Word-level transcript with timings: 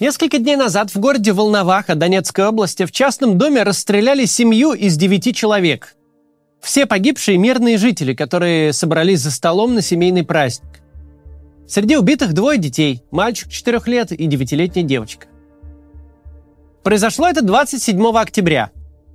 Несколько 0.00 0.38
дней 0.38 0.56
назад 0.56 0.92
в 0.92 0.98
городе 0.98 1.32
Волноваха 1.32 1.94
Донецкой 1.94 2.48
области 2.48 2.84
в 2.84 2.90
частном 2.90 3.38
доме 3.38 3.62
расстреляли 3.62 4.24
семью 4.24 4.72
из 4.72 4.96
девяти 4.96 5.32
человек. 5.32 5.94
Все 6.60 6.84
погибшие 6.86 7.38
мирные 7.38 7.78
жители, 7.78 8.12
которые 8.12 8.72
собрались 8.72 9.20
за 9.20 9.30
столом 9.30 9.74
на 9.74 9.82
семейный 9.82 10.24
праздник. 10.24 10.80
Среди 11.68 11.96
убитых 11.96 12.32
двое 12.32 12.58
детей, 12.58 13.04
мальчик 13.12 13.48
4 13.48 13.82
лет 13.86 14.10
и 14.10 14.26
девятилетняя 14.26 14.84
девочка. 14.84 15.28
Произошло 16.82 17.28
это 17.28 17.42
27 17.42 18.04
октября. 18.16 18.72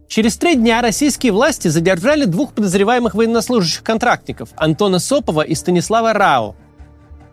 Через 0.07 0.38
три 0.38 0.55
дня 0.55 0.82
российские 0.82 1.34
власти 1.34 1.68
задержали 1.68 2.23
двух 2.23 2.54
подозреваемых 2.54 3.16
военнослужащих 3.16 3.84
контрактников 3.84 4.50
Антона 4.55 5.00
Сопова 5.00 5.41
и 5.41 5.55
Станислава 5.55 6.14
Рао– 6.14 6.55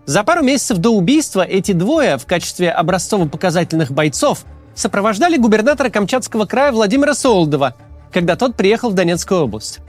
за 0.06 0.22
пару 0.22 0.42
месяцев 0.44 0.78
до 0.78 0.90
убийства 0.90 1.42
эти 1.42 1.72
двое 1.72 2.16
в 2.16 2.26
качестве 2.26 2.70
образцово-показательных 2.70 3.90
бойцов 3.90 4.44
сопровождали 4.72 5.36
губернатора 5.36 5.90
Камчатского 5.90 6.46
края 6.46 6.70
Владимира 6.70 7.12
Солдова, 7.12 7.74
когда 8.12 8.36
тот 8.36 8.54
приехал 8.54 8.90
в 8.90 8.94
Донецкую 8.94 9.40
область. 9.42 9.80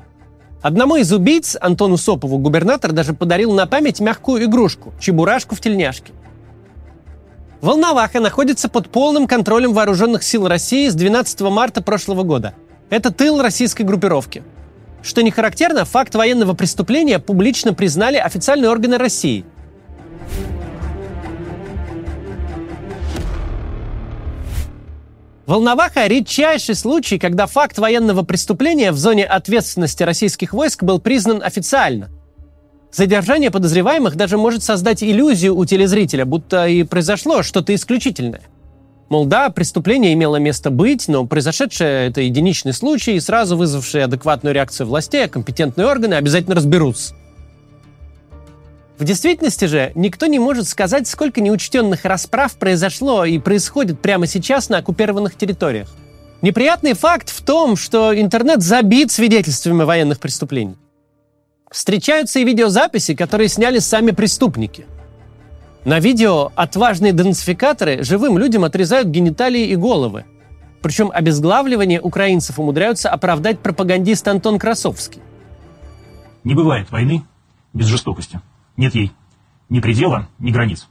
Одному 0.63 0.95
из 0.95 1.13
убийц, 1.13 1.55
Антону 1.62 1.98
Сопову, 1.98 2.40
губернатор 2.40 2.93
даже 2.93 3.13
подарил 3.13 3.53
на 3.53 3.67
память 3.67 3.99
мягкую 3.99 4.45
игрушку– 4.45 4.91
чебурашку 4.99 5.53
в 5.53 5.62
тельняшке. 5.62 6.13
Волноваха 7.62 8.20
находится 8.20 8.70
под 8.70 8.90
полным 8.90 9.27
контролем 9.27 9.73
вооруженных 9.73 10.23
сил 10.23 10.48
России 10.48 10.90
с 10.90 10.95
12 10.95 11.41
марта 11.41 11.84
прошлого 11.84 12.23
года. 12.23 12.55
Это 12.90 13.12
тыл 13.13 13.40
российской 13.40 13.84
группировки. 13.84 14.43
Что 15.04 15.21
не 15.21 15.29
характерно, 15.29 15.85
факт 15.85 16.15
военного 16.15 16.54
преступления 16.54 17.20
публично 17.20 17.76
признали 17.76 18.18
официальные 18.18 18.71
органы 18.71 18.98
России– 18.98 19.45
Волноваха– 25.47 26.05
редчайший 26.07 26.75
случай, 26.75 27.17
когда 27.17 27.48
факт 27.48 27.77
военного 27.77 28.23
преступления 28.23 28.91
в 28.91 28.98
зоне 28.98 29.23
ответственности 29.23 30.04
российских 30.04 30.51
войск 30.51 30.84
был 30.84 30.99
признан 30.99 31.41
официально. 31.41 32.09
Задержание 32.91 33.49
подозреваемых 33.49 34.17
даже 34.17 34.37
может 34.37 34.62
создать 34.62 35.01
иллюзию 35.01 35.55
у 35.55 35.63
телезрителя, 35.63 36.26
будто 36.26 36.67
и 36.67 36.84
произошло 36.84 37.43
что-то 37.43 37.73
исключительное. 37.73 38.41
Мол, 39.07 39.26
да, 39.26 39.49
преступление 39.49 40.12
имело 40.12 40.35
место 40.35 40.70
быть, 40.70 41.07
но 41.07 41.26
произошедшее– 41.26 42.07
это 42.09 42.20
единичный 42.20 42.73
случай, 42.73 43.17
сразу 43.21 43.55
вызвавший 43.55 44.04
адекватную 44.04 44.54
реакцию 44.54 44.87
властей, 44.87 45.23
а 45.23 45.29
компетентные 45.29 45.87
органы 45.87 46.15
обязательно 46.15 46.57
разберутся. 46.57 47.15
В 48.98 49.03
действительности 49.03 49.65
же 49.65 49.91
никто 49.93 50.26
не 50.26 50.40
может 50.40 50.67
сказать, 50.67 51.07
сколько 51.07 51.40
неучтенных 51.40 52.03
расправ 52.03 52.55
произошло 52.57 53.26
и 53.26 53.37
происходит 53.37 53.99
прямо 53.99 54.26
сейчас 54.26 54.70
на 54.70 54.79
оккупированных 54.79 55.35
территориях. 55.35 55.87
Неприятный 56.41 56.93
факт 56.93 57.29
в 57.29 57.43
том, 57.43 57.76
что 57.76 58.20
интернет 58.20 58.63
забит 58.63 59.12
свидетельствами 59.12 59.84
военных 59.84 60.20
преступлений. 60.20 60.77
Встречаются 61.70 62.39
и 62.39 62.43
видеозаписи, 62.43 63.13
которые 63.13 63.49
сняли 63.49 63.79
сами 63.79 64.12
преступники. 64.12 64.85
На 65.85 66.00
видео 66.00 66.51
отважные 66.56 67.13
денацификаторы 67.13 68.03
живым 68.03 68.38
людям 68.38 68.63
отрезают 68.63 69.09
гениталии 69.09 69.67
и 69.67 69.75
головы. 69.75 70.25
Причем 70.81 71.11
обезглавливание 71.13 72.01
украинцев 72.01 72.59
умудряются 72.59 73.09
оправдать 73.09 73.59
пропагандист 73.59 74.28
Антон 74.28 74.57
Красовский. 74.57 75.22
Не 76.44 76.56
бывает 76.56 76.89
войны 76.91 77.23
без 77.73 77.88
жестокости. 77.88 78.41
Нет 78.78 78.95
ей 78.95 79.11
ни 79.69 79.79
предела, 79.79 80.28
ни 80.39 80.51
границ. 80.51 80.88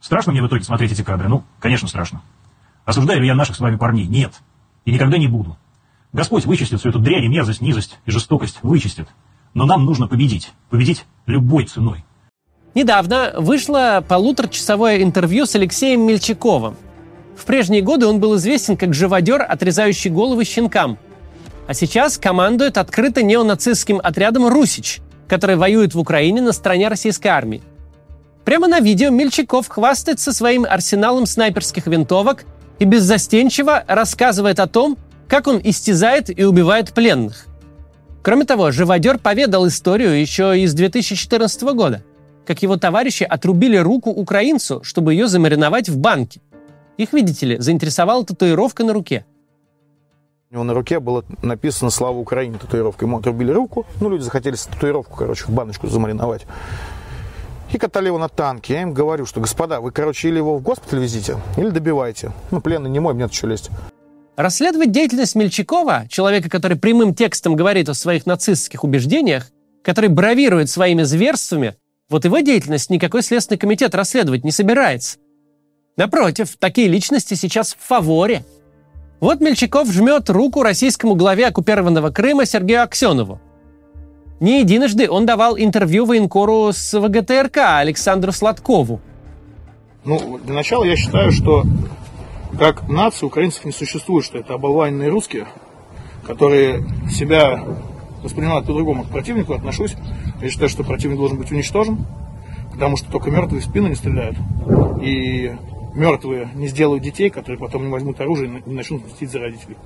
Страшно 0.00 0.32
мне 0.32 0.42
в 0.42 0.46
итоге 0.46 0.62
смотреть 0.62 0.92
эти 0.92 1.02
кадры? 1.02 1.28
Ну, 1.28 1.44
конечно, 1.58 1.88
страшно. 1.88 2.22
Осуждаю 2.84 3.20
ли 3.20 3.26
я 3.26 3.34
наших 3.34 3.56
с 3.56 3.60
вами 3.60 3.76
парней? 3.76 4.06
Нет. 4.06 4.32
И 4.84 4.92
никогда 4.92 5.18
не 5.18 5.26
буду. 5.26 5.56
Господь 6.12 6.46
вычистит 6.46 6.80
всю 6.80 6.90
эту 6.90 7.00
дрянь, 7.00 7.24
и 7.24 7.28
мерзость, 7.28 7.60
низость 7.60 7.98
и 8.06 8.10
жестокость. 8.10 8.58
Вычистит. 8.62 9.08
Но 9.54 9.66
нам 9.66 9.84
нужно 9.84 10.06
победить. 10.06 10.52
Победить 10.70 11.04
любой 11.26 11.64
ценой. 11.64 12.04
Недавно 12.74 13.32
вышло 13.36 14.04
полуторачасовое 14.06 15.02
интервью 15.02 15.46
с 15.46 15.54
Алексеем 15.54 16.02
Мельчаковым. 16.02 16.76
В 17.36 17.44
прежние 17.44 17.82
годы 17.82 18.06
он 18.06 18.20
был 18.20 18.36
известен 18.36 18.76
как 18.76 18.94
живодер, 18.94 19.42
отрезающий 19.42 20.10
головы 20.10 20.44
щенкам. 20.44 20.98
А 21.66 21.74
сейчас 21.74 22.18
командует 22.18 22.78
открыто 22.78 23.22
неонацистским 23.22 24.00
отрядом 24.02 24.48
«Русич», 24.48 25.00
который 25.28 25.56
воюет 25.56 25.94
в 25.94 25.98
Украине 25.98 26.40
на 26.40 26.52
стороне 26.52 26.88
российской 26.88 27.28
армии. 27.28 27.62
Прямо 28.44 28.66
на 28.66 28.80
видео 28.80 29.10
Мельчаков 29.10 29.68
хвастается 29.68 30.32
своим 30.32 30.64
арсеналом 30.64 31.26
снайперских 31.26 31.86
винтовок 31.86 32.44
и 32.78 32.84
беззастенчиво 32.84 33.84
рассказывает 33.86 34.58
о 34.58 34.66
том, 34.66 34.96
как 35.28 35.46
он 35.46 35.60
истязает 35.62 36.36
и 36.36 36.44
убивает 36.44 36.94
пленных. 36.94 37.46
Кроме 38.22 38.44
того, 38.44 38.70
живодер 38.70 39.18
поведал 39.18 39.68
историю 39.68 40.18
еще 40.18 40.58
из 40.58 40.72
2014 40.74 41.62
года, 41.74 42.02
как 42.46 42.62
его 42.62 42.76
товарищи 42.76 43.24
отрубили 43.24 43.76
руку 43.76 44.10
украинцу, 44.10 44.82
чтобы 44.82 45.12
ее 45.12 45.28
замариновать 45.28 45.88
в 45.88 45.98
банке. 45.98 46.40
Их, 46.96 47.12
видите 47.12 47.46
ли, 47.46 47.58
заинтересовала 47.58 48.24
татуировка 48.24 48.82
на 48.82 48.92
руке– 48.92 49.26
у 50.50 50.54
него 50.54 50.64
на 50.64 50.72
руке 50.72 50.98
было 50.98 51.24
написано 51.42 51.90
«Слава 51.90 52.16
Украине» 52.16 52.58
татуировка. 52.58 53.04
Ему 53.04 53.18
отрубили 53.18 53.52
руку. 53.52 53.84
Ну, 54.00 54.08
люди 54.08 54.22
захотели 54.22 54.56
татуировку, 54.56 55.14
короче, 55.14 55.44
в 55.44 55.50
баночку 55.50 55.88
замариновать. 55.88 56.46
И 57.70 57.76
катали 57.76 58.06
его 58.06 58.16
на 58.16 58.30
танке. 58.30 58.72
Я 58.72 58.82
им 58.82 58.94
говорю, 58.94 59.26
что, 59.26 59.40
господа, 59.40 59.82
вы, 59.82 59.90
короче, 59.90 60.28
или 60.28 60.38
его 60.38 60.56
в 60.56 60.62
госпиталь 60.62 61.00
везите, 61.00 61.36
или 61.58 61.68
добивайте. 61.68 62.32
Ну, 62.50 62.62
пленный 62.62 62.88
не 62.88 62.98
мой, 62.98 63.12
мне 63.12 63.28
что 63.28 63.46
лезть. 63.46 63.68
Расследовать 64.36 64.90
деятельность 64.90 65.34
Мельчакова, 65.34 66.06
человека, 66.08 66.48
который 66.48 66.78
прямым 66.78 67.14
текстом 67.14 67.54
говорит 67.54 67.90
о 67.90 67.94
своих 67.94 68.24
нацистских 68.24 68.84
убеждениях, 68.84 69.48
который 69.84 70.08
бравирует 70.08 70.70
своими 70.70 71.02
зверствами, 71.02 71.74
вот 72.08 72.24
его 72.24 72.38
деятельность 72.38 72.88
никакой 72.88 73.22
Следственный 73.22 73.58
комитет 73.58 73.94
расследовать 73.94 74.44
не 74.44 74.52
собирается. 74.52 75.18
Напротив, 75.98 76.56
такие 76.58 76.88
личности 76.88 77.34
сейчас 77.34 77.74
в 77.74 77.86
фаворе– 77.86 78.46
вот 79.20 79.40
Мельчаков 79.40 79.90
жмет 79.90 80.30
руку 80.30 80.62
российскому 80.62 81.14
главе 81.14 81.46
оккупированного 81.46 82.10
Крыма 82.10 82.46
Сергею 82.46 82.82
Аксенову. 82.82 83.40
Не 84.40 84.60
единожды 84.60 85.10
он 85.10 85.26
давал 85.26 85.58
интервью 85.58 86.04
военкору 86.04 86.70
с 86.72 86.98
ВГТРК 86.98 87.78
Александру 87.78 88.30
Сладкову. 88.30 89.00
Ну, 90.04 90.38
для 90.38 90.54
начала 90.54 90.84
я 90.84 90.96
считаю, 90.96 91.32
что 91.32 91.64
как 92.56 92.88
нации 92.88 93.26
украинцев 93.26 93.64
не 93.64 93.72
существует, 93.72 94.24
что 94.24 94.38
это 94.38 94.54
оболваненные 94.54 95.08
русские, 95.08 95.46
которые 96.24 96.84
себя 97.10 97.62
воспринимают 98.22 98.66
по-другому 98.66 99.04
к 99.04 99.08
противнику, 99.08 99.54
отношусь. 99.54 99.96
Я 100.40 100.50
считаю, 100.50 100.68
что 100.68 100.84
противник 100.84 101.18
должен 101.18 101.38
быть 101.38 101.50
уничтожен, 101.50 102.06
потому 102.72 102.96
что 102.96 103.10
только 103.10 103.30
мертвые 103.30 103.60
в 103.60 103.64
спину 103.64 103.88
не 103.88 103.96
стреляют. 103.96 104.36
И 105.02 105.52
мертвые 105.94 106.50
не 106.54 106.68
сделают 106.68 107.02
детей, 107.02 107.30
которые 107.30 107.58
потом 107.58 107.86
не 107.86 107.92
возьмут 107.92 108.20
оружие 108.20 108.62
и 108.64 108.70
начнут 108.70 109.06
мстить 109.06 109.30
за 109.30 109.40
родителей. 109.40 109.76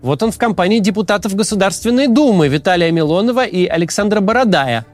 Вот 0.00 0.22
он 0.22 0.32
в 0.32 0.38
компании 0.38 0.80
депутатов 0.80 1.34
Государственной 1.34 2.08
Думы 2.08 2.48
Виталия 2.48 2.90
Милонова 2.90 3.44
и 3.44 3.66
Александра 3.66 4.20
Бородая. 4.20 4.84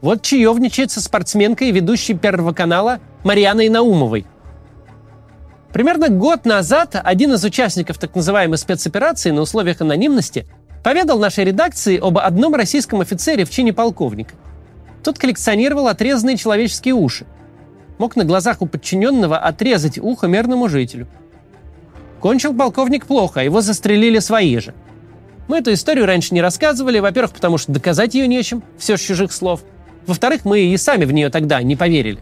Вот 0.00 0.22
чаевничает 0.22 0.90
со 0.90 1.00
спортсменкой 1.00 1.68
и 1.68 1.72
ведущей 1.72 2.14
Первого 2.14 2.52
канала 2.52 3.00
Марьяной 3.24 3.68
Наумовой. 3.68 4.26
Примерно 5.72 6.08
год 6.08 6.44
назад 6.44 7.00
один 7.02 7.32
из 7.32 7.44
участников 7.44 7.98
так 7.98 8.14
называемой 8.14 8.58
спецоперации 8.58 9.30
на 9.30 9.40
условиях 9.40 9.80
анонимности 9.80 10.46
поведал 10.84 11.18
нашей 11.18 11.44
редакции 11.44 11.98
об 11.98 12.18
одном 12.18 12.54
российском 12.54 13.00
офицере 13.00 13.44
в 13.44 13.50
чине 13.50 13.72
полковника. 13.72 14.34
Тот 15.02 15.18
коллекционировал 15.18 15.88
отрезанные 15.88 16.36
человеческие 16.36 16.94
уши– 16.94 17.26
мог 17.98 18.16
на 18.16 18.24
глазах 18.24 18.62
у 18.62 18.66
подчиненного 18.66 19.38
отрезать 19.38 19.98
ухо 19.98 20.26
мирному 20.26 20.68
жителю. 20.68 21.06
Кончил 22.20 22.54
полковник 22.54 23.06
плохо, 23.06 23.40
его 23.40 23.60
застрелили 23.60 24.18
свои 24.18 24.58
же. 24.58 24.74
Мы 25.48 25.58
эту 25.58 25.72
историю 25.72 26.06
раньше 26.06 26.34
не 26.34 26.40
рассказывали, 26.40 27.00
во-первых, 27.00 27.32
потому 27.32 27.58
что 27.58 27.72
доказать 27.72 28.14
ее 28.14 28.28
нечем, 28.28 28.62
все 28.78 28.96
с 28.96 29.00
чужих 29.00 29.32
слов. 29.32 29.62
Во-вторых, 30.06 30.44
мы 30.44 30.60
и 30.60 30.76
сами 30.76 31.04
в 31.04 31.12
нее 31.12 31.30
тогда 31.30 31.62
не 31.62 31.76
поверили. 31.76 32.20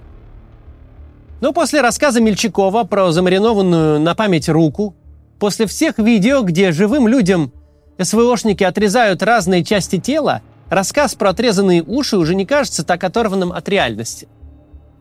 Но 1.40 1.52
после 1.52 1.80
рассказа 1.80 2.20
Мельчакова 2.20 2.84
про 2.84 3.12
замаринованную 3.12 4.00
на 4.00 4.14
память 4.14 4.48
руку, 4.48 4.94
после 5.38 5.66
всех 5.66 5.98
видео, 5.98 6.42
где 6.42 6.72
живым 6.72 7.08
людям 7.08 7.52
СВОшники 7.98 8.64
отрезают 8.64 9.22
разные 9.22 9.64
части 9.64 9.98
тела, 9.98 10.42
рассказ 10.68 11.14
про 11.14 11.30
отрезанные 11.30 11.82
уши 11.82 12.16
уже 12.16 12.34
не 12.34 12.46
кажется 12.46 12.84
так 12.84 13.04
оторванным 13.04 13.52
от 13.52 13.68
реальности– 13.68 14.28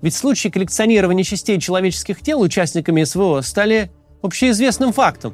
ведь 0.01 0.15
случаи 0.15 0.49
коллекционирования 0.49 1.23
частей 1.23 1.59
человеческих 1.59 2.21
тел 2.21 2.41
участниками 2.41 3.03
СВО 3.03 3.41
стали 3.41 3.91
общеизвестным 4.21 4.93
фактом. 4.93 5.33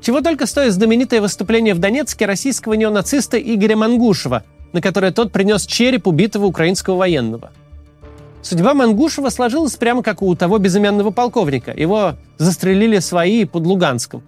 Чего 0.00 0.20
только 0.20 0.46
стоит 0.46 0.72
знаменитое 0.72 1.20
выступление 1.20 1.74
в 1.74 1.78
Донецке 1.78 2.26
российского 2.26 2.74
неонациста 2.74 3.38
Игоря 3.38 3.76
Мангушева, 3.76 4.44
на 4.72 4.80
которое 4.80 5.12
тот 5.12 5.30
принес 5.30 5.66
череп 5.66 6.06
убитого 6.06 6.46
украинского 6.46 6.96
военного. 6.96 7.52
Судьба 8.42 8.72
Мангушева 8.72 9.28
сложилась 9.28 9.76
прямо 9.76 10.02
как 10.02 10.22
у 10.22 10.34
того 10.34 10.58
безымянного 10.58 11.10
полковника. 11.10 11.72
Его 11.72 12.14
застрелили 12.38 12.98
свои 13.00 13.44
под 13.44 13.66
Луганском. 13.66 14.22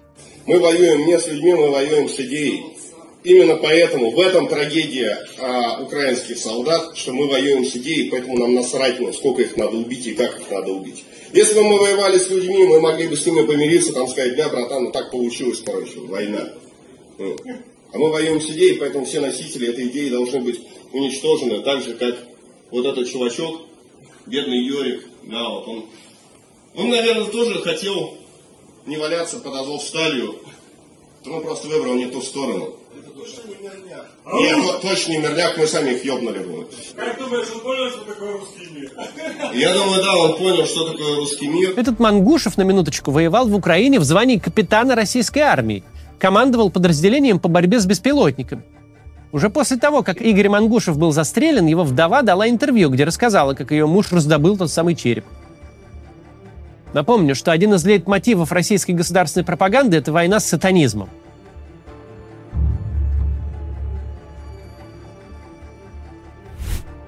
Мы 0.46 0.60
воюем 0.60 1.06
не 1.06 1.18
с 1.18 1.26
людьми, 1.28 1.54
мы 1.54 1.70
воюем 1.70 2.08
с 2.08 2.20
идеей. 2.20 2.81
Именно 3.24 3.56
поэтому 3.56 4.10
в 4.10 4.18
этом 4.18 4.48
трагедия 4.48 5.16
а, 5.38 5.80
украинских 5.80 6.38
солдат, 6.38 6.96
что 6.96 7.12
мы 7.12 7.28
воюем 7.28 7.64
с 7.64 7.76
идеей, 7.76 8.10
поэтому 8.10 8.36
нам 8.36 8.54
насрать, 8.54 8.98
ну, 8.98 9.12
сколько 9.12 9.42
их 9.42 9.56
надо 9.56 9.76
убить 9.76 10.06
и 10.08 10.14
как 10.14 10.40
их 10.40 10.50
надо 10.50 10.72
убить. 10.72 11.04
Если 11.32 11.54
бы 11.54 11.62
мы 11.62 11.78
воевали 11.78 12.18
с 12.18 12.28
людьми, 12.28 12.66
мы 12.66 12.80
могли 12.80 13.06
бы 13.06 13.16
с 13.16 13.24
ними 13.24 13.46
помириться, 13.46 13.92
там 13.92 14.08
сказать, 14.08 14.34
да, 14.34 14.48
братан, 14.48 14.84
ну 14.84 14.90
так 14.90 15.12
получилось, 15.12 15.62
короче, 15.64 16.00
война. 16.00 16.52
Ну, 17.18 17.36
а 17.92 17.98
мы 17.98 18.10
воюем 18.10 18.40
с 18.40 18.50
идеей, 18.50 18.76
поэтому 18.78 19.04
все 19.04 19.20
носители 19.20 19.68
этой 19.68 19.86
идеи 19.86 20.08
должны 20.08 20.40
быть 20.40 20.60
уничтожены, 20.92 21.60
так 21.60 21.82
же, 21.84 21.94
как 21.94 22.16
вот 22.72 22.86
этот 22.86 23.08
чувачок, 23.08 23.60
бедный 24.26 24.66
Йорик, 24.66 25.04
да, 25.22 25.48
вот 25.48 25.68
он, 25.68 25.86
он, 26.74 26.88
наверное, 26.88 27.26
тоже 27.26 27.60
хотел 27.62 28.14
не 28.86 28.96
валяться 28.96 29.38
под 29.38 29.54
Азовсталью, 29.54 30.40
но 31.24 31.36
он 31.36 31.42
просто 31.44 31.68
выбрал 31.68 31.94
не 31.94 32.06
ту 32.06 32.20
сторону. 32.20 32.78
Это 33.22 33.30
точно 33.30 33.48
не 33.48 33.56
мирняк? 33.56 34.06
Нет, 34.32 34.80
точно 34.82 35.12
не 35.12 35.18
мирняк, 35.18 35.56
мы 35.56 35.66
сами 35.66 35.90
их 35.90 36.04
ёбнули 36.04 36.38
бы. 36.40 36.66
Как 36.96 37.18
думаешь, 37.18 37.46
он 37.54 37.60
понял, 37.60 37.90
что 37.90 38.04
такое 38.04 38.32
русский 38.32 38.68
мир? 38.74 38.90
Я 39.54 39.74
думаю, 39.74 40.02
да, 40.02 40.16
он 40.16 40.38
понял, 40.38 40.66
что 40.66 40.90
такое 40.90 41.16
русский 41.16 41.46
мир. 41.46 41.74
Этот 41.76 42.00
Мангушев, 42.00 42.56
на 42.56 42.62
минуточку, 42.62 43.10
воевал 43.10 43.48
в 43.48 43.54
Украине 43.54 44.00
в 44.00 44.04
звании 44.04 44.38
капитана 44.38 44.94
российской 44.94 45.40
армии. 45.40 45.84
Командовал 46.18 46.70
подразделением 46.70 47.38
по 47.38 47.48
борьбе 47.48 47.80
с 47.80 47.86
беспилотниками. 47.86 48.62
Уже 49.32 49.50
после 49.50 49.76
того, 49.76 50.02
как 50.02 50.20
Игорь 50.20 50.48
Мангушев 50.48 50.98
был 50.98 51.12
застрелен, 51.12 51.66
его 51.66 51.84
вдова 51.84 52.22
дала 52.22 52.48
интервью, 52.48 52.90
где 52.90 53.04
рассказала, 53.04 53.54
как 53.54 53.70
ее 53.70 53.86
муж 53.86 54.12
раздобыл 54.12 54.56
тот 54.56 54.70
самый 54.70 54.94
череп. 54.94 55.24
Напомню, 56.92 57.34
что 57.34 57.52
один 57.52 57.72
из 57.74 57.84
лейтмотивов 57.84 58.52
российской 58.52 58.92
государственной 58.92 59.44
пропаганды– 59.44 59.96
это 59.98 60.12
война 60.12 60.38
с 60.38 60.46
сатанизмом. 60.46 61.08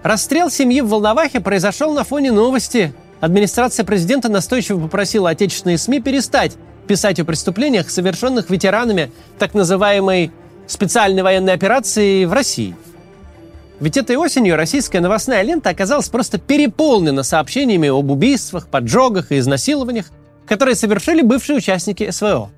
Расстрел 0.05 0.51
семьи 0.51 0.83
в 0.83 0.89
Волновахе 0.89 1.41
произошел 1.41 1.95
на 1.95 2.05
фоне 2.05 2.31
новости. 2.31 2.93
Администрация 3.23 3.87
президента 3.87 4.29
настойчиво 4.29 4.79
попросила 4.79 5.31
отечественные 5.31 5.79
СМИ 5.79 6.03
перестать 6.03 6.53
писать 6.87 7.19
о 7.21 7.25
преступлениях, 7.25 7.89
совершенных 7.89 8.51
ветеранами 8.51 9.11
так 9.39 9.55
называемой 9.55 10.31
специальной 10.67 11.23
военной 11.23 11.55
операции 11.55 12.27
в 12.27 12.35
России. 12.35 12.77
Ведь 13.81 13.97
этой 13.97 14.17
осенью 14.17 14.57
российская 14.57 15.01
новостная 15.01 15.41
лента 15.41 15.71
оказалась 15.71 16.11
просто 16.11 16.37
переполнена 16.37 17.23
сообщениями 17.23 17.89
об 17.89 18.11
убийствах, 18.11 18.69
поджогах 18.69 19.33
и 19.33 19.39
изнасилованиях, 19.39 20.11
которые 20.47 20.75
совершили 20.75 21.23
бывшие 21.23 21.57
участники 21.57 22.11
СВО. 22.11 22.51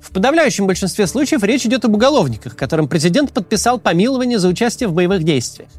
В 0.00 0.12
подавляющем 0.12 0.68
большинстве 0.68 1.08
случаев 1.08 1.42
речь 1.42 1.66
идет 1.66 1.84
об 1.84 1.94
уголовниках, 1.94 2.54
которым 2.54 2.86
президент 2.86 3.32
подписал 3.32 3.80
помилование 3.80 4.38
за 4.38 4.46
участие 4.46 4.88
в 4.88 4.92
боевых 4.92 5.24
действиях. 5.24 5.70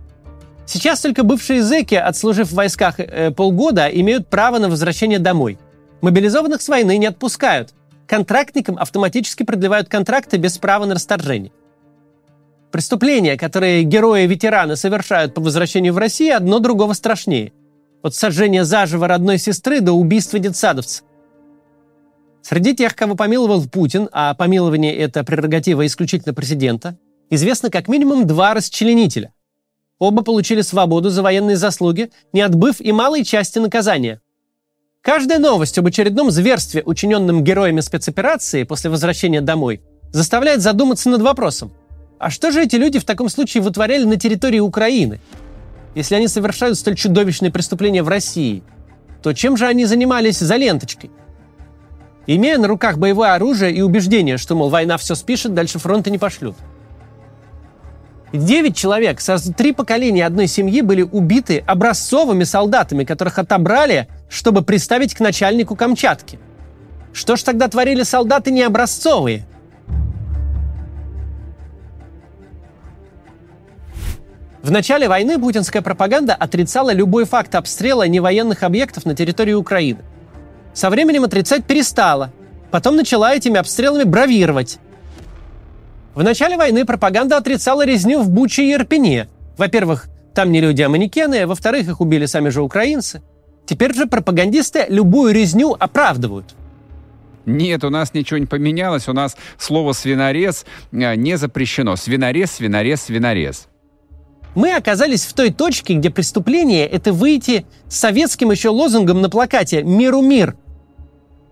Сейчас 0.74 1.02
только 1.02 1.24
бывшие 1.24 1.64
зэки, 1.64 1.96
отслужив 1.96 2.50
в 2.50 2.56
войсках 2.56 2.98
э, 2.98 3.32
полгода, 3.32 3.88
имеют 3.88 4.30
право 4.30 4.58
на 4.58 4.70
возвращение 4.70 5.20
домой. 5.20 5.60
Мобилизованных 6.00 6.62
с 6.62 6.70
войны 6.70 6.98
не 6.98 7.08
отпускают, 7.08 7.74
контрактникам 8.08 8.78
автоматически 8.78 9.44
продлевают 9.44 9.90
контракты 9.90 10.38
без 10.38 10.58
права 10.58 10.86
на 10.86 10.96
расторжение. 10.96 11.52
Преступления, 12.72 13.36
которые 13.36 13.84
герои-ветераны 13.84 14.78
совершают 14.78 15.34
по 15.34 15.42
возвращению 15.42 15.94
в 15.94 15.98
Россию, 15.98 16.38
одно 16.38 16.60
другого 16.60 16.94
страшнее. 16.94 17.52
От 18.02 18.16
сожжения 18.16 18.64
заживо 18.64 19.10
родной 19.10 19.40
сестры 19.40 19.82
до 19.82 19.92
убийства 19.92 20.40
детсадовца. 20.40 21.04
Среди 22.44 22.74
тех, 22.78 22.96
кого 22.96 23.16
помиловал 23.16 23.68
Путин, 23.68 24.08
а 24.14 24.34
помилование– 24.36 24.96
это 24.98 25.26
прерогатива 25.26 25.86
исключительно 25.86 26.34
президента, 26.34 26.98
известно 27.30 27.70
как 27.70 27.90
минимум 27.90 28.26
два 28.26 28.54
расчленителя. 28.54 29.34
Оба 30.02 30.24
получили 30.24 30.62
свободу 30.62 31.12
за 31.12 31.22
военные 31.22 31.58
заслуги, 31.58 32.10
не 32.34 32.42
отбыв 32.42 32.82
и 32.82 32.92
малой 32.92 33.24
части 33.24 33.60
наказания– 33.60 34.20
Каждая 35.02 35.40
новость 35.40 35.80
об 35.80 35.88
очередном 35.88 36.30
зверстве, 36.30 36.84
учиненном 36.86 37.44
героями 37.44 37.80
спецоперации 37.80 38.64
после 38.64 38.92
возвращения 38.92 39.42
домой, 39.42 39.82
заставляет 40.12 40.62
задуматься 40.62 41.10
над 41.10 41.24
вопросом. 41.24 41.72
А 42.20 42.30
что 42.30 42.52
же 42.52 42.62
эти 42.62 42.76
люди 42.76 43.00
в 43.00 43.04
таком 43.04 43.28
случае 43.28 43.64
вытворяли 43.64 44.04
на 44.04 44.18
территории 44.18 44.60
Украины? 44.60 45.20
Если 45.96 46.14
они 46.14 46.28
совершают 46.28 46.78
столь 46.78 46.98
чудовищные 46.98 47.52
преступления 47.52 48.04
в 48.04 48.10
России, 48.10 48.62
то 49.24 49.34
чем 49.34 49.58
же 49.58 49.66
они 49.66 49.86
занимались 49.86 50.38
за 50.38 50.56
ленточкой? 50.56 51.10
Имея 52.28 52.60
на 52.60 52.68
руках 52.68 53.00
боевое 53.00 53.34
оружие 53.34 53.74
и 53.74 53.82
убеждение, 53.82 54.38
что, 54.38 54.54
мол, 54.54 54.70
война 54.70 54.98
все 54.98 55.16
спишет, 55.16 55.56
дальше 55.56 55.80
фронта 55.80 56.12
не 56.12 56.20
пошлют– 56.20 56.56
Девять 58.34 58.78
человек, 58.78 59.20
сразу 59.20 59.54
три 59.54 59.74
поколения 59.74 60.26
одной 60.26 60.48
семьи 60.48 60.82
были 60.82 61.02
убиты 61.02 61.64
образцовыми 61.68 62.46
солдатами, 62.46 63.04
которых 63.04 63.38
отобрали, 63.38 64.08
чтобы 64.30 64.62
приставить 64.62 65.14
к 65.14 65.20
начальнику 65.20 65.76
Камчатки. 65.76 66.40
Что 67.12 67.36
ж 67.36 67.44
тогда 67.44 67.68
творили 67.68 68.04
солдаты 68.04 68.52
не 68.52 68.64
образцовые? 68.64 69.46
В 74.64 74.72
начале 74.72 75.10
войны 75.10 75.38
путинская 75.38 75.82
пропаганда 75.82 76.34
отрицала 76.34 76.94
любой 76.94 77.26
факт 77.26 77.56
обстрела 77.56 78.08
невоенных 78.08 78.64
объектов 78.64 79.06
на 79.06 79.14
территории 79.14 79.54
Украины. 79.54 80.00
Со 80.74 80.90
временем 80.90 81.26
отрицать 81.26 81.66
перестала. 81.66 82.32
Потом 82.70 82.96
начала 82.96 83.36
этими 83.36 83.58
обстрелами 83.58 84.04
бравировать. 84.04 84.80
В 86.14 86.24
начале 86.24 86.58
войны 86.58 86.86
пропаганда 86.86 87.38
отрицала 87.38 87.86
резню 87.86 88.22
в 88.22 88.30
Буче 88.30 88.64
и 88.64 88.74
Ирпене. 88.74 89.30
Во-первых, 89.58 90.08
там 90.34 90.52
не 90.52 90.60
люди, 90.60 90.82
а 90.82 90.90
манекены, 90.90 91.44
а 91.44 91.48
во-вторых, 91.48 91.88
их 91.88 92.02
убили 92.02 92.26
сами 92.26 92.50
же 92.50 92.62
украинцы. 92.62 93.22
Теперь 93.66 93.94
же 93.94 94.08
пропагандисты 94.08 94.86
любую 94.90 95.34
резню 95.34 95.76
оправдывают. 95.80 96.56
Нет, 97.46 97.84
у 97.84 97.90
нас 97.90 98.14
ничего 98.14 98.38
не 98.38 98.46
поменялось. 98.46 99.08
У 99.08 99.14
нас 99.14 99.38
слово 99.58 99.94
«свинорез» 99.94 100.66
э, 100.92 101.16
не 101.16 101.38
запрещено. 101.38 101.96
Свинорез, 101.96 102.52
свинорез, 102.52 103.04
свинорез. 103.04 103.68
Мы 104.54 104.76
оказались 104.76 105.26
в 105.26 105.34
той 105.34 105.52
точке, 105.52 105.94
где 105.96 106.10
преступление– 106.10 106.86
это 106.88 107.14
выйти 107.14 107.66
с 107.88 107.98
советским 107.98 108.52
еще 108.52 108.70
лозунгом 108.70 109.22
на 109.22 109.30
плакате 109.30 109.82
«Миру 109.82 110.22
мир», 110.22 110.56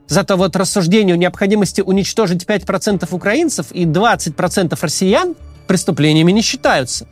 Зато 0.10 0.38
вот 0.38 0.56
рассуждению 0.56 1.20
необходимости 1.20 1.82
уничтожить 1.82 2.46
5% 2.46 3.08
украинцев 3.12 3.68
и 3.72 3.86
20% 3.86 4.78
россиян 4.82 5.36
преступлениями 5.68 6.32
не 6.32 6.42
считаются. 6.42 7.08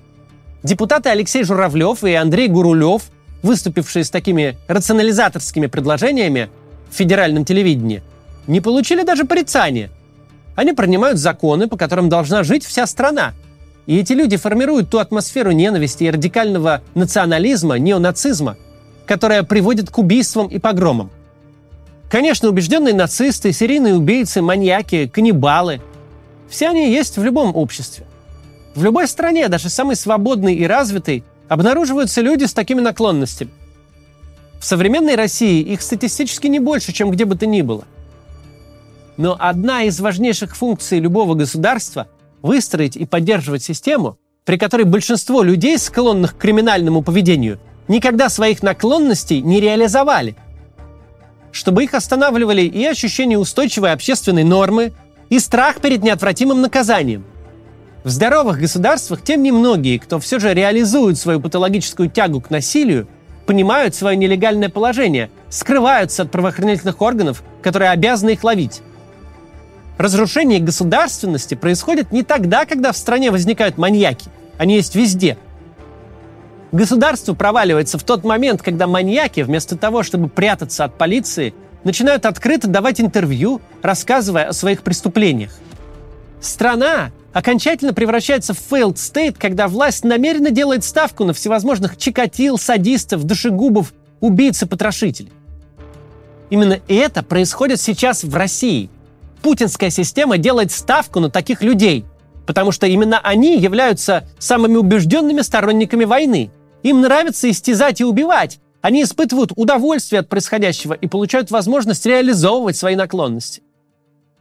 Депутаты 0.64 1.10
Алексей 1.10 1.44
Журавлев 1.44 2.04
и 2.04 2.14
Андрей 2.14 2.48
Гурулев, 2.48 3.04
выступившие 3.44 4.04
с 4.04 4.10
такими 4.10 4.58
рационализаторскими 4.68 5.68
предложениями 5.68 6.50
в 6.90 6.96
федеральном 6.96 7.46
телевидении, 7.46 8.02
не 8.48 8.62
получили 8.62 9.04
даже 9.04 9.26
порицания. 9.26 9.92
Они 10.56 10.74
принимают 10.74 11.20
законы, 11.20 11.68
по 11.68 11.78
которым 11.78 12.10
должна 12.10 12.44
жить 12.44 12.66
вся 12.66 12.88
страна. 12.88 13.34
И 13.86 14.00
эти 14.00 14.14
люди 14.14 14.38
формируют 14.38 14.90
ту 14.90 14.98
атмосферу 14.98 15.52
ненависти 15.52 16.06
и 16.06 16.10
радикального 16.10 16.82
национализма, 16.96 17.78
неонацизма, 17.78 18.58
которая 19.06 19.44
приводит 19.44 19.92
к 19.92 19.98
убийствам 20.00 20.48
и 20.48 20.58
погромам. 20.58 21.12
Конечно, 22.10 22.48
убежденные 22.48 22.94
нацисты, 22.94 23.52
серийные 23.52 23.96
убийцы, 23.96 24.42
маньяки, 24.42 25.08
каннибалы. 25.08 25.82
Все 26.50 26.70
они 26.70 26.92
есть 26.92 27.18
в 27.18 27.24
любом 27.24 27.56
обществе. 27.56 28.06
В 28.76 28.84
любой 28.84 29.08
стране, 29.08 29.50
даже 29.50 29.70
самой 29.70 29.96
свободной 29.98 30.56
и 30.56 30.66
развитой, 30.66 31.24
обнаруживаются 31.50 32.22
люди 32.22 32.46
с 32.46 32.54
такими 32.54 32.80
наклонностями. 32.80 33.52
В 34.60 34.66
современной 34.66 35.16
России 35.16 35.62
их 35.62 35.82
статистически 35.82 36.48
не 36.48 36.60
больше, 36.60 36.94
чем 36.94 37.12
где 37.12 37.26
бы 37.26 37.36
то 37.36 37.46
ни 37.46 37.62
было. 37.62 37.84
Но 39.18 39.36
одна 39.38 39.84
из 39.84 40.00
важнейших 40.00 40.56
функций 40.56 41.00
любого 41.00 41.34
государства– 41.34 42.08
выстроить 42.42 42.96
и 42.96 43.06
поддерживать 43.06 43.64
систему, 43.64 44.18
при 44.46 44.58
которой 44.58 44.84
большинство 44.84 45.42
людей, 45.42 45.78
склонных 45.78 46.36
к 46.36 46.40
криминальному 46.40 47.02
поведению, 47.02 47.60
никогда 47.88 48.30
своих 48.30 48.64
наклонностей 48.64 49.42
не 49.42 49.60
реализовали– 49.60 50.38
чтобы 51.52 51.84
их 51.84 51.94
останавливали 51.94 52.62
и 52.62 52.86
ощущение 52.86 53.38
устойчивой 53.38 53.92
общественной 53.92 54.44
нормы, 54.44 54.94
и 55.30 55.40
страх 55.40 55.82
перед 55.82 56.04
неотвратимым 56.04 56.62
наказанием. 56.62 57.26
В 58.04 58.10
здоровых 58.10 58.60
государствах 58.60 59.22
тем 59.22 59.44
немногие, 59.44 60.00
кто 60.00 60.20
все 60.20 60.40
же 60.40 60.54
реализует 60.54 61.18
свою 61.18 61.42
патологическую 61.42 62.10
тягу 62.10 62.40
к 62.40 62.50
насилию, 62.50 63.08
понимают 63.46 63.96
свое 63.96 64.16
нелегальное 64.16 64.70
положение, 64.70 65.30
скрываются 65.50 66.24
от 66.24 66.32
правоохранительных 66.32 67.02
органов, 67.02 67.44
которые 67.62 67.92
обязаны 67.92 68.32
их 68.32 68.44
ловить. 68.44 68.82
Разрушение 69.98 70.60
государственности 70.60 71.56
происходит 71.56 72.12
не 72.12 72.24
тогда, 72.24 72.66
когда 72.66 72.92
в 72.92 72.98
стране 72.98 73.32
возникают 73.32 73.78
маньяки. 73.78 74.30
Они 74.58 74.76
есть 74.76 74.96
везде. 74.96 75.38
Государство 76.72 77.34
проваливается 77.34 77.98
в 77.98 78.04
тот 78.04 78.24
момент, 78.24 78.62
когда 78.62 78.88
маньяки, 78.88 79.42
вместо 79.42 79.78
того, 79.78 80.04
чтобы 80.04 80.28
прятаться 80.28 80.84
от 80.84 80.98
полиции, 80.98 81.54
начинают 81.84 82.26
открыто 82.26 82.68
давать 82.68 83.00
интервью, 83.00 83.62
рассказывая 83.82 84.50
о 84.50 84.54
своих 84.54 84.84
преступлениях. 84.84 85.52
Страна 86.42 87.12
окончательно 87.32 87.94
превращается 87.94 88.54
в 88.54 88.58
failed 88.58 88.96
state, 88.96 89.38
когда 89.40 89.68
власть 89.68 90.04
намеренно 90.04 90.52
делает 90.52 90.84
ставку 90.84 91.24
на 91.24 91.34
всевозможных 91.34 91.98
чикатил, 91.98 92.58
садистов, 92.58 93.24
душегубов, 93.24 93.94
убийц 94.20 94.62
и 94.64 94.66
потрошителей. 94.66 95.32
Именно 96.50 96.80
это 96.88 97.24
происходит 97.24 97.80
сейчас 97.80 98.24
в 98.24 98.36
России. 98.36 98.90
Путинская 99.42 99.90
система 99.90 100.38
делает 100.38 100.72
ставку 100.72 101.20
на 101.20 101.30
таких 101.30 101.62
людей, 101.62 102.06
потому 102.46 102.72
что 102.72 102.88
именно 102.88 103.20
они 103.20 103.58
являются 103.58 104.28
самыми 104.40 104.78
убежденными 104.78 105.42
сторонниками 105.42 106.06
войны. 106.06 106.50
Им 106.84 107.02
нравится 107.02 107.50
истязать 107.50 108.02
и 108.02 108.06
убивать. 108.06 108.60
Они 108.82 109.04
испытывают 109.04 109.52
удовольствие 109.56 110.20
от 110.20 110.30
происходящего 110.30 110.94
и 110.94 111.08
получают 111.08 111.52
возможность 111.52 112.06
реализовывать 112.06 112.78
свои 112.78 112.96
наклонности. 112.96 113.64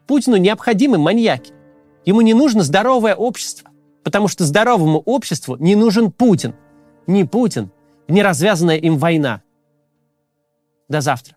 Путину 0.07 0.37
необходимы 0.37 0.99
маньяки. 0.99 1.52
Ему 2.05 2.21
не 2.21 2.35
нужно 2.35 2.62
здоровое 2.62 3.14
общество, 3.14 3.71
потому 4.05 4.28
что 4.28 4.45
здоровому 4.45 5.00
обществу 5.00 5.57
не 5.57 5.75
нужен 5.75 6.12
Путин. 6.12 6.55
Ни 7.07 7.25
Путин, 7.25 7.71
ни 8.09 8.21
развязанная 8.21 8.76
им 8.76 8.99
война. 8.99 9.43
До 10.88 11.00
завтра. 11.00 11.36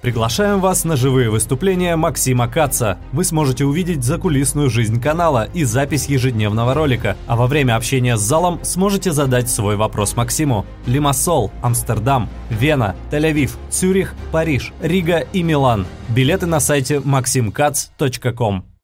Приглашаем 0.00 0.60
вас 0.60 0.84
на 0.84 0.96
живые 0.96 1.28
выступления 1.28 1.96
Максима 1.96 2.46
Каца. 2.46 2.98
Вы 3.12 3.24
сможете 3.24 3.64
увидеть 3.64 4.04
закулисную 4.04 4.70
жизнь 4.70 5.00
канала 5.00 5.48
и 5.52 5.64
запись 5.64 6.06
ежедневного 6.06 6.72
ролика, 6.72 7.16
а 7.26 7.34
во 7.34 7.48
время 7.48 7.74
общения 7.74 8.16
с 8.16 8.20
залом 8.20 8.60
сможете 8.62 9.10
задать 9.10 9.50
свой 9.50 9.74
вопрос 9.74 10.14
Максиму. 10.14 10.64
Лимассол, 10.86 11.50
Амстердам, 11.62 12.28
Вена, 12.48 12.94
Тель-Авив, 13.10 13.50
Цюрих, 13.70 14.14
Париж, 14.30 14.72
Рига 14.80 15.18
и 15.18 15.42
Милан. 15.42 15.84
Билеты 16.08 16.46
на 16.46 16.60
сайте 16.60 16.96
maximkatz.com. 16.96 18.77